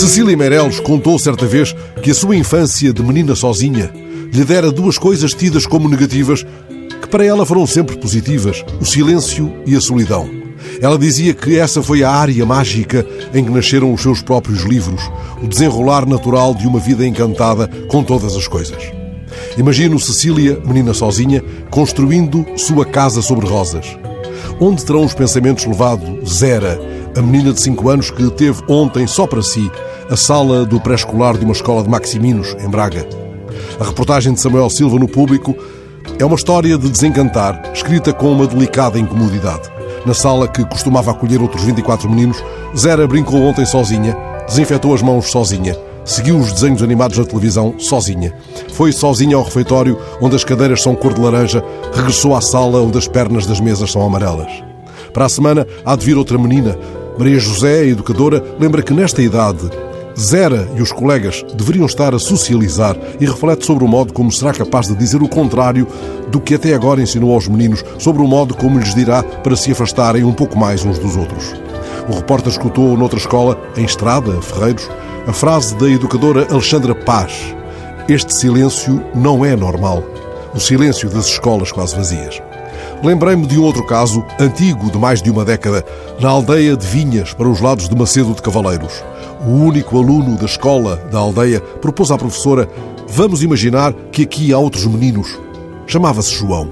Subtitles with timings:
[0.00, 3.92] Cecília Meireles contou certa vez que a sua infância de menina sozinha
[4.32, 6.42] lhe dera duas coisas tidas como negativas
[7.02, 10.26] que para ela foram sempre positivas: o silêncio e a solidão.
[10.80, 15.02] Ela dizia que essa foi a área mágica em que nasceram os seus próprios livros,
[15.42, 18.82] o desenrolar natural de uma vida encantada com todas as coisas.
[19.58, 23.98] Imagino Cecília, menina sozinha, construindo sua casa sobre rosas.
[24.58, 26.80] Onde terão os pensamentos levado Zera,
[27.16, 29.70] a menina de 5 anos que teve ontem só para si
[30.08, 33.06] a sala do pré-escolar de uma escola de Maximinos, em Braga?
[33.78, 35.54] A reportagem de Samuel Silva no público
[36.18, 39.70] é uma história de desencantar, escrita com uma delicada incomodidade.
[40.06, 42.42] Na sala que costumava acolher outros 24 meninos,
[42.76, 44.16] Zera brincou ontem sozinha,
[44.46, 48.34] desinfetou as mãos sozinha, seguiu os desenhos animados na televisão sozinha.
[48.72, 52.98] Foi sozinha ao refeitório, onde as cadeiras são cor de laranja, regressou à sala onde
[52.98, 54.69] as pernas das mesas são amarelas.
[55.12, 56.76] Para a semana há de vir outra menina.
[57.18, 59.70] Maria José, educadora, lembra que nesta idade
[60.18, 64.52] Zera e os colegas deveriam estar a socializar e reflete sobre o modo como será
[64.52, 65.86] capaz de dizer o contrário
[66.28, 69.72] do que até agora ensinou aos meninos, sobre o modo como lhes dirá para se
[69.72, 71.54] afastarem um pouco mais uns dos outros.
[72.08, 74.90] O repórter escutou noutra escola, em Estrada, Ferreiros,
[75.26, 77.54] a frase da educadora Alexandra Paz:
[78.08, 80.04] Este silêncio não é normal.
[80.54, 82.42] O silêncio das escolas quase vazias.
[83.02, 85.82] Lembrei-me de um outro caso, antigo de mais de uma década,
[86.20, 89.02] na aldeia de Vinhas, para os lados de Macedo de Cavaleiros.
[89.46, 92.68] O único aluno da escola da aldeia propôs à professora:
[93.08, 95.38] Vamos imaginar que aqui há outros meninos.
[95.86, 96.68] Chamava-se João.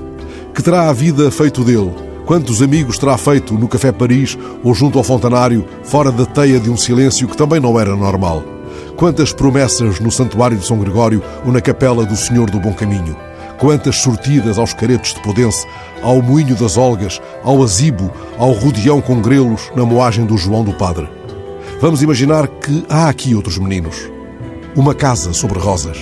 [0.55, 1.95] Que terá a vida feito dele?
[2.27, 6.69] Quantos amigos terá feito no Café Paris ou junto ao Fontanário, fora da teia de
[6.69, 8.45] um silêncio que também não era normal?
[8.97, 13.28] Quantas promessas no Santuário de São Gregório ou na Capela do Senhor do Bom Caminho?
[13.59, 15.67] Quantas sortidas aos caretos de Podense,
[16.01, 20.73] ao Moinho das Olgas, ao Azibo, ao Rodeão com Grelos, na moagem do João do
[20.73, 21.09] Padre?
[21.81, 24.11] Vamos imaginar que há aqui outros meninos.
[24.77, 25.99] Uma casa sobre rosas.